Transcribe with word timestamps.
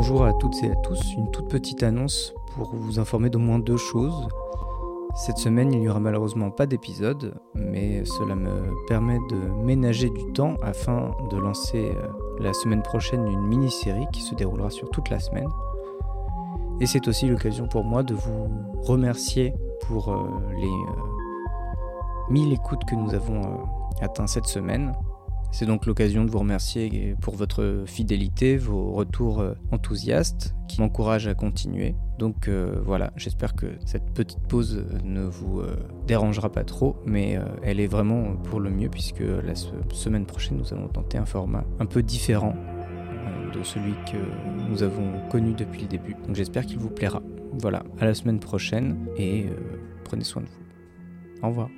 Bonjour 0.00 0.24
à 0.24 0.32
toutes 0.32 0.62
et 0.62 0.70
à 0.70 0.76
tous, 0.76 1.14
une 1.14 1.28
toute 1.32 1.48
petite 1.48 1.82
annonce 1.82 2.32
pour 2.54 2.72
vous 2.72 3.00
informer 3.00 3.30
d'au 3.30 3.40
moins 3.40 3.58
deux 3.58 3.76
choses. 3.76 4.28
Cette 5.16 5.38
semaine, 5.38 5.72
il 5.72 5.80
n'y 5.80 5.88
aura 5.88 5.98
malheureusement 5.98 6.52
pas 6.52 6.66
d'épisode, 6.66 7.34
mais 7.56 8.04
cela 8.04 8.36
me 8.36 8.72
permet 8.86 9.18
de 9.28 9.36
ménager 9.64 10.08
du 10.10 10.32
temps 10.34 10.54
afin 10.62 11.10
de 11.32 11.36
lancer 11.36 11.90
euh, 11.96 12.06
la 12.38 12.52
semaine 12.52 12.82
prochaine 12.82 13.26
une 13.26 13.44
mini-série 13.48 14.06
qui 14.12 14.20
se 14.20 14.36
déroulera 14.36 14.70
sur 14.70 14.88
toute 14.90 15.10
la 15.10 15.18
semaine. 15.18 15.48
Et 16.78 16.86
c'est 16.86 17.08
aussi 17.08 17.26
l'occasion 17.26 17.66
pour 17.66 17.82
moi 17.82 18.04
de 18.04 18.14
vous 18.14 18.48
remercier 18.84 19.52
pour 19.88 20.12
euh, 20.12 20.28
les 20.60 20.70
1000 22.30 22.52
euh, 22.52 22.54
écoutes 22.54 22.84
que 22.84 22.94
nous 22.94 23.14
avons 23.14 23.42
atteintes 24.00 24.28
cette 24.28 24.46
semaine. 24.46 24.92
C'est 25.50 25.66
donc 25.66 25.86
l'occasion 25.86 26.24
de 26.24 26.30
vous 26.30 26.38
remercier 26.38 27.16
pour 27.20 27.34
votre 27.34 27.84
fidélité, 27.86 28.56
vos 28.56 28.92
retours 28.92 29.40
euh, 29.40 29.54
enthousiastes 29.72 30.54
qui 30.68 30.80
m'encouragent 30.80 31.26
à 31.26 31.34
continuer. 31.34 31.94
Donc 32.18 32.48
euh, 32.48 32.80
voilà, 32.84 33.12
j'espère 33.16 33.54
que 33.54 33.66
cette 33.86 34.12
petite 34.12 34.46
pause 34.46 34.84
ne 35.04 35.22
vous 35.22 35.60
euh, 35.60 35.76
dérangera 36.06 36.50
pas 36.50 36.64
trop, 36.64 36.96
mais 37.06 37.38
elle 37.62 37.80
est 37.80 37.86
vraiment 37.86 38.36
pour 38.36 38.60
le 38.60 38.70
mieux 38.70 38.88
puisque 38.88 39.20
la 39.20 39.54
semaine 39.54 40.26
prochaine 40.26 40.58
nous 40.58 40.72
allons 40.72 40.88
tenter 40.88 41.18
un 41.18 41.26
format 41.26 41.64
un 41.80 41.86
peu 41.86 42.02
différent 42.02 42.54
de 43.54 43.62
celui 43.62 43.92
que 44.04 44.18
nous 44.68 44.82
avons 44.82 45.26
connu 45.30 45.54
depuis 45.54 45.82
le 45.82 45.88
début. 45.88 46.14
Donc 46.26 46.36
j'espère 46.36 46.66
qu'il 46.66 46.78
vous 46.78 46.90
plaira. 46.90 47.22
Voilà, 47.54 47.82
à 47.98 48.04
la 48.04 48.14
semaine 48.14 48.40
prochaine 48.40 49.08
et 49.16 49.46
prenez 50.04 50.24
soin 50.24 50.42
de 50.42 50.48
vous. 50.48 51.42
Au 51.42 51.48
revoir. 51.48 51.68